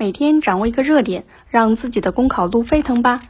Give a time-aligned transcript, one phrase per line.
[0.00, 3.20] 每天掌握一个热点，让自己的公考路沸腾吧。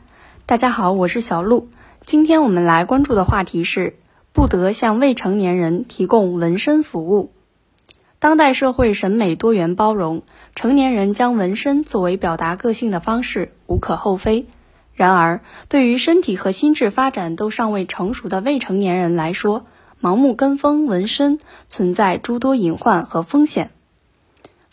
[0.45, 1.71] 大家好，我是小鹿。
[2.05, 3.97] 今天我们来关注的话题是
[4.35, 7.33] 不得向未成年人提供纹身服务。
[8.19, 14.45] 当代社会审美多元包容，成年人将纹身作为表达个性的方式无可厚非。
[14.93, 15.41] 然而，
[15.71, 19.65] 对于身体和心智发展都尚未成熟的未成年人来说，
[20.03, 21.39] 盲目跟风纹身
[21.71, 23.71] 存在诸多隐患和风险。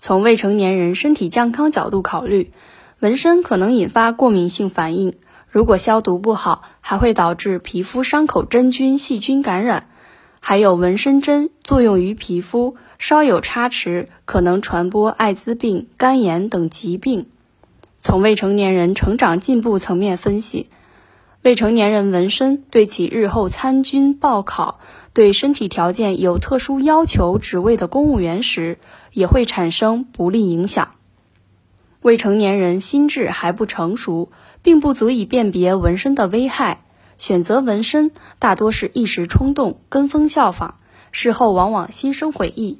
[0.06, 2.52] 从未成年人身体健康角度考虑，
[3.00, 5.16] 纹身可能引发过敏性反应，
[5.50, 9.90] 如果消毒不好，还会导致皮肤伤口真菌、细菌感染。
[10.40, 17.26] 还有纹身针作用于皮肤，稍有差池，可能传播艾滋病、肝炎等疾病。
[18.00, 20.70] 从未成年人成长进步层面分析。
[21.42, 24.80] 未成年人纹身对其日后参军报考、
[25.16, 28.80] 对身体条件有特殊要求职位的公务员时，
[29.14, 30.90] 也会产生不利影响。
[32.02, 34.30] 未成年人心智还不成熟，
[34.62, 36.84] 并不足以辨别纹身的危害，
[37.18, 40.76] 选择纹身大多是一时冲动、跟风效仿，
[41.14, 42.80] 事后往往心生悔意。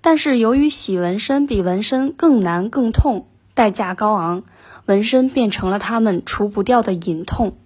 [0.00, 4.44] 但是由于洗纹身比纹身更难、更痛，代价高昂，
[4.86, 7.58] 纹身变成了他们除不掉的隐痛。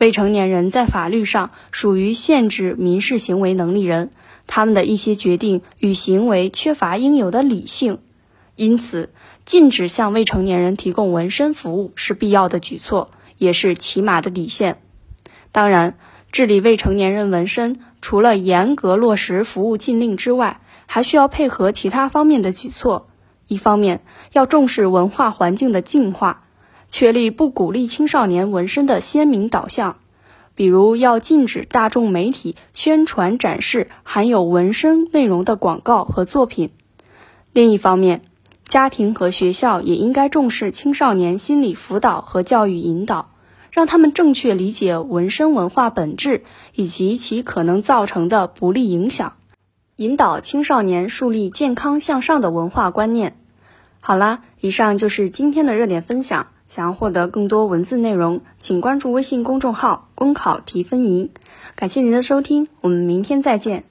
[0.00, 4.10] 未成年人在法律上属于限制民事行为能力人，
[4.46, 7.98] 他们的一些决定与行为缺乏应有的理性，
[8.56, 9.10] 因此
[9.44, 14.80] 禁止向未成年人提供纹身服务是必要的举措，也是起码的底线。
[15.52, 15.98] 当然，
[16.32, 23.10] 治理未成年人纹身，除了严格落实服务禁令之外，还需要配合其他方面的举措。
[23.48, 24.00] 一方面，
[24.32, 26.44] 要重视文化环境的净化。
[26.90, 29.96] 确立不鼓励青少年纹身的鲜明导向，
[30.56, 36.70] 比如要禁止大众媒体宣传展示含有纹身内容的广告和作品。
[37.52, 38.22] 另一方面，
[38.64, 43.30] 家庭和学校也应该重视青少年心理辅导和教育引导，
[43.70, 49.34] 让他们正确理解纹身文化本质以及其可能造成的不利影响，
[49.96, 53.36] 引导青少年树立健康向上的文化观念。
[54.00, 56.48] 好啦，以上就是今天的热点分享。
[56.70, 61.30] 想要获得更多文字内容，请关注微信公众号“公考提分营”。
[61.74, 63.89] 感谢您的收听，我们明天再见。